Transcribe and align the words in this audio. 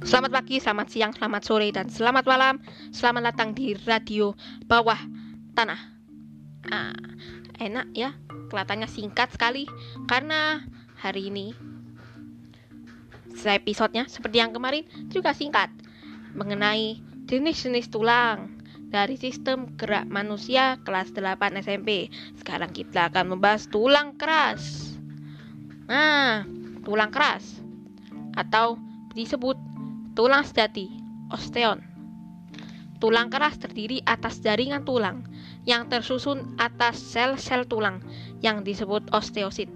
Selamat 0.00 0.32
pagi, 0.32 0.56
selamat 0.56 0.88
siang, 0.88 1.12
selamat 1.12 1.42
sore, 1.44 1.68
dan 1.76 1.92
selamat 1.92 2.24
malam. 2.24 2.56
Selamat 2.88 3.36
datang 3.36 3.52
di 3.52 3.76
radio 3.84 4.32
bawah 4.64 4.96
tanah. 5.52 5.76
Ah, 6.72 6.96
enak 7.60 7.92
ya, 7.92 8.16
kelihatannya 8.48 8.88
singkat 8.88 9.28
sekali 9.36 9.68
karena 10.08 10.64
hari 10.96 11.28
ini 11.28 11.52
episodenya 13.44 14.08
seperti 14.08 14.40
yang 14.40 14.56
kemarin 14.56 14.88
juga 15.12 15.36
singkat 15.36 15.68
mengenai 16.32 16.96
jenis-jenis 17.28 17.92
tulang 17.92 18.56
dari 18.88 19.20
sistem 19.20 19.76
gerak 19.76 20.08
manusia 20.08 20.80
kelas 20.80 21.12
8 21.12 21.60
SMP. 21.60 22.08
Sekarang 22.40 22.72
kita 22.72 23.12
akan 23.12 23.36
membahas 23.36 23.68
tulang 23.68 24.16
keras. 24.16 24.96
Nah, 25.92 26.48
tulang 26.88 27.12
keras 27.12 27.60
atau 28.32 28.80
disebut 29.12 29.69
Tulang 30.18 30.42
sejati, 30.42 30.90
osteon. 31.30 31.86
Tulang 32.98 33.30
keras 33.30 33.56
terdiri 33.56 34.02
atas 34.04 34.42
jaringan 34.44 34.84
tulang 34.84 35.24
yang 35.64 35.88
tersusun 35.88 36.58
atas 36.60 37.00
sel-sel 37.00 37.64
tulang 37.64 38.02
yang 38.44 38.66
disebut 38.66 39.06
osteosit. 39.14 39.70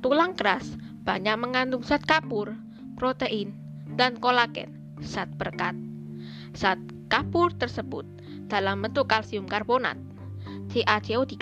Tulang 0.00 0.38
keras 0.38 0.78
banyak 1.04 1.36
mengandung 1.36 1.82
zat 1.82 2.06
kapur, 2.06 2.54
protein, 2.96 3.52
dan 3.98 4.16
kolagen, 4.22 4.72
zat 5.02 5.28
berkat. 5.34 5.76
Zat 6.54 6.78
kapur 7.10 7.50
tersebut 7.58 8.06
dalam 8.46 8.86
bentuk 8.86 9.10
kalsium 9.10 9.50
karbonat, 9.50 9.98
CaCO3, 10.70 11.34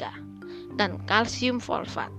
dan 0.80 0.96
kalsium 1.04 1.60
fosfat. 1.60 2.10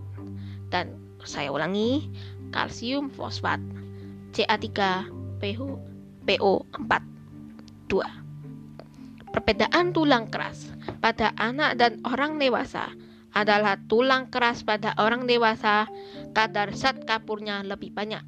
Dan 0.69 1.01
saya 1.25 1.49
ulangi, 1.49 2.07
kalsium 2.53 3.09
fosfat, 3.09 3.59
Ca3, 4.33 4.69
PO, 5.43 5.75
PO4 6.23 6.91
2. 7.91 9.35
Perbedaan 9.35 9.91
tulang 9.91 10.31
keras 10.31 10.71
pada 11.03 11.35
anak 11.35 11.75
dan 11.75 11.99
orang 12.07 12.39
dewasa 12.39 12.95
adalah 13.35 13.75
tulang 13.91 14.31
keras 14.31 14.63
pada 14.63 14.95
orang 14.95 15.27
dewasa 15.27 15.91
kadar 16.31 16.71
zat 16.71 17.03
kapurnya 17.03 17.59
lebih 17.59 17.91
banyak. 17.91 18.23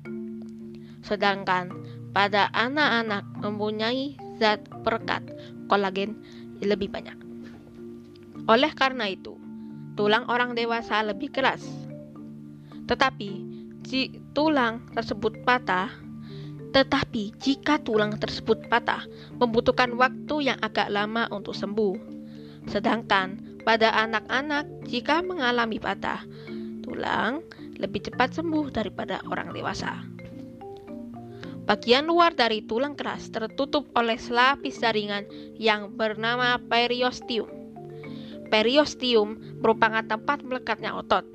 Sedangkan 1.08 1.72
pada 2.12 2.52
anak-anak 2.52 3.24
mempunyai 3.40 4.20
zat 4.36 4.68
perekat 4.84 5.24
kolagen 5.72 6.20
lebih 6.60 6.92
banyak. 6.92 7.16
Oleh 8.52 8.76
karena 8.76 9.08
itu, 9.08 9.40
tulang 9.96 10.28
orang 10.28 10.52
dewasa 10.52 11.00
lebih 11.00 11.32
keras. 11.32 11.64
Tetapi, 12.92 13.32
jika 13.88 14.20
tulang 14.36 14.84
tersebut 14.92 15.48
patah, 15.48 16.05
tetapi 16.76 17.32
jika 17.40 17.80
tulang 17.80 18.20
tersebut 18.20 18.68
patah, 18.68 19.08
membutuhkan 19.40 19.96
waktu 19.96 20.52
yang 20.52 20.60
agak 20.60 20.92
lama 20.92 21.24
untuk 21.32 21.56
sembuh. 21.56 21.96
Sedangkan 22.68 23.64
pada 23.64 23.96
anak-anak, 23.96 24.84
jika 24.84 25.24
mengalami 25.24 25.80
patah 25.80 26.28
tulang, 26.84 27.48
lebih 27.80 28.12
cepat 28.12 28.36
sembuh 28.36 28.76
daripada 28.76 29.24
orang 29.32 29.56
dewasa. 29.56 30.04
Bagian 31.64 32.12
luar 32.12 32.36
dari 32.36 32.62
tulang 32.62 32.94
keras 32.94 33.32
tertutup 33.32 33.88
oleh 33.96 34.20
selapis 34.20 34.84
jaringan 34.84 35.56
yang 35.56 35.96
bernama 35.96 36.60
periosteum. 36.60 37.48
Periosteum 38.52 39.64
merupakan 39.64 40.04
tempat 40.04 40.44
melekatnya 40.44 40.92
otot. 40.94 41.26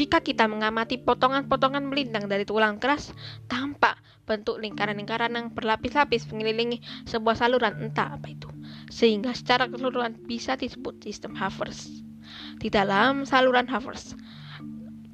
Jika 0.00 0.24
kita 0.24 0.48
mengamati 0.48 0.96
potongan-potongan 0.96 1.84
melintang 1.84 2.24
dari 2.24 2.48
tulang 2.48 2.80
keras, 2.80 3.12
tampak 3.52 4.00
bentuk 4.24 4.56
lingkaran-lingkaran 4.56 5.28
yang 5.36 5.52
berlapis-lapis 5.52 6.24
mengelilingi 6.32 6.80
sebuah 7.04 7.36
saluran 7.36 7.76
entah 7.76 8.16
apa 8.16 8.32
itu, 8.32 8.48
sehingga 8.88 9.36
secara 9.36 9.68
keseluruhan 9.68 10.16
bisa 10.24 10.56
disebut 10.56 11.04
sistem 11.04 11.36
Havers. 11.36 12.00
Di 12.56 12.72
dalam 12.72 13.28
saluran 13.28 13.68
Havers 13.68 14.16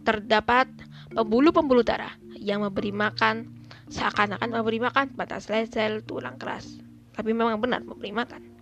terdapat 0.06 0.70
pembuluh-pembuluh 1.18 1.82
darah 1.82 2.14
yang 2.38 2.62
memberi 2.62 2.94
makan 2.94 3.50
seakan-akan 3.90 4.54
memberi 4.54 4.78
makan 4.78 5.18
pada 5.18 5.42
sel-sel 5.42 5.98
tulang 6.06 6.38
keras, 6.38 6.78
tapi 7.10 7.34
memang 7.34 7.58
benar 7.58 7.82
memberi 7.82 8.14
makan. 8.14 8.54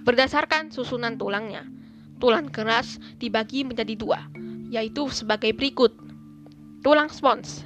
Berdasarkan 0.00 0.72
susunan 0.72 1.20
tulangnya, 1.20 1.68
tulang 2.16 2.48
keras 2.48 2.96
dibagi 3.20 3.68
menjadi 3.68 3.92
dua, 3.92 4.24
yaitu 4.68 5.08
sebagai 5.08 5.52
berikut. 5.56 5.92
Tulang 6.84 7.10
spons. 7.10 7.64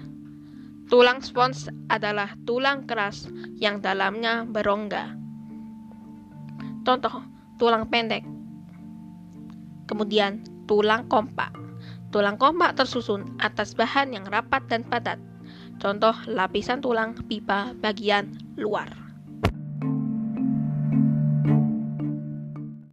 Tulang 0.88 1.20
spons 1.20 1.68
adalah 1.90 2.32
tulang 2.48 2.86
keras 2.86 3.28
yang 3.58 3.82
dalamnya 3.82 4.46
berongga. 4.48 5.14
Contoh, 6.82 7.22
tulang 7.58 7.86
pendek. 7.90 8.26
Kemudian, 9.86 10.42
tulang 10.70 11.06
kompak. 11.10 11.54
Tulang 12.12 12.36
kompak 12.36 12.76
tersusun 12.76 13.24
atas 13.40 13.72
bahan 13.72 14.12
yang 14.12 14.26
rapat 14.28 14.62
dan 14.68 14.84
padat. 14.84 15.16
Contoh, 15.80 16.14
lapisan 16.28 16.84
tulang 16.84 17.16
pipa 17.26 17.74
bagian 17.80 18.36
luar. 18.54 19.01